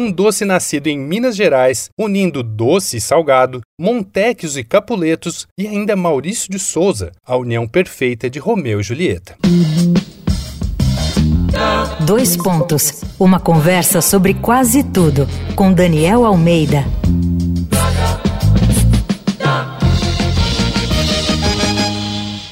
[0.00, 5.94] um doce nascido em Minas Gerais, unindo doce e salgado, Montecchios e Capuletos e ainda
[5.94, 9.36] Maurício de Souza, a união perfeita de Romeu e Julieta.
[12.04, 13.02] Dois pontos.
[13.18, 16.84] Uma conversa sobre quase tudo com Daniel Almeida.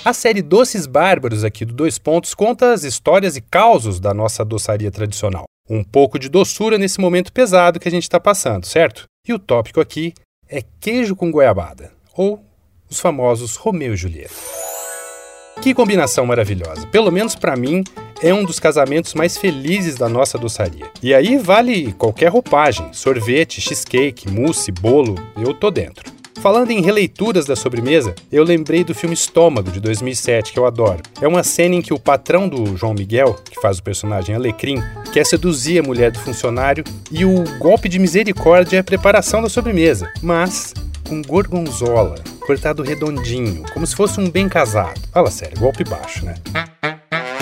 [0.05, 4.45] A série Doces Bárbaros aqui do Dois Pontos conta as histórias e causos da nossa
[4.45, 5.45] doçaria tradicional.
[5.69, 9.05] Um pouco de doçura nesse momento pesado que a gente está passando, certo?
[9.27, 10.13] E o tópico aqui
[10.49, 12.45] é queijo com goiabada, ou
[12.91, 14.35] os famosos Romeu e Julieta.
[15.63, 16.87] Que combinação maravilhosa!
[16.89, 17.85] Pelo menos para mim,
[18.21, 20.91] é um dos casamentos mais felizes da nossa doçaria.
[21.01, 26.12] E aí vale qualquer roupagem: sorvete, cheesecake, mousse, bolo, eu tô dentro.
[26.43, 31.01] Falando em releituras da sobremesa, eu lembrei do filme Estômago, de 2007, que eu adoro.
[31.21, 34.83] É uma cena em que o patrão do João Miguel, que faz o personagem Alecrim,
[35.13, 39.49] quer seduzir a mulher do funcionário e o golpe de misericórdia é a preparação da
[39.49, 40.75] sobremesa, mas
[41.09, 45.01] com gorgonzola, cortado redondinho, como se fosse um bem casado.
[45.13, 46.35] Fala sério, golpe baixo, né?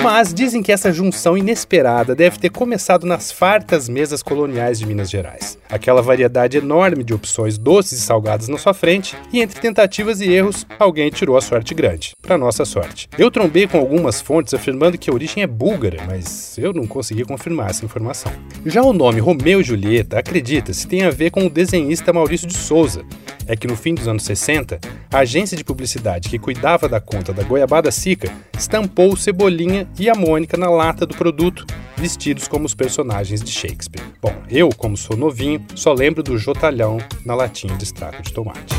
[0.02, 5.10] Mas dizem que essa junção inesperada deve ter começado nas fartas mesas coloniais de Minas
[5.10, 5.58] Gerais.
[5.68, 10.32] Aquela variedade enorme de opções doces e salgadas na sua frente, e entre tentativas e
[10.32, 12.12] erros, alguém tirou a sorte grande.
[12.22, 13.08] Para nossa sorte.
[13.18, 17.24] Eu trombei com algumas fontes afirmando que a origem é búlgara, mas eu não consegui
[17.24, 18.32] confirmar essa informação.
[18.64, 22.56] Já o nome Romeu e Julieta, acredita-se, tem a ver com o desenhista Maurício de
[22.56, 23.04] Souza,
[23.46, 24.78] é que no fim dos anos 60,
[25.12, 30.14] a agência de publicidade que cuidava da conta da Goiabada Sica estampou Cebolinha e a
[30.14, 31.66] Mônica na lata do produto,
[31.96, 34.04] vestidos como os personagens de Shakespeare.
[34.20, 38.74] Bom, eu, como sou novinho, só lembro do Jotalhão na latinha de extrato de tomate.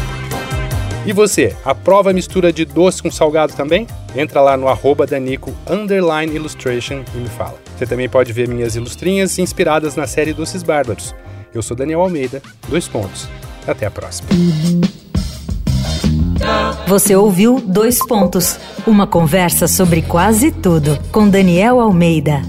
[1.04, 3.88] E você, aprova a mistura de doce com salgado também?
[4.16, 5.52] Entra lá no arroba Danico
[6.32, 7.58] Illustration e me fala.
[7.76, 11.16] Você também pode ver minhas ilustrinhas inspiradas na série Doces Bárbaros.
[11.54, 13.28] Eu sou Daniel Almeida, dois pontos.
[13.68, 14.30] Até a próxima.
[16.88, 22.42] Você ouviu Dois Pontos uma conversa sobre quase tudo com Daniel Almeida.